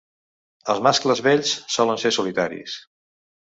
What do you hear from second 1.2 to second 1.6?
vells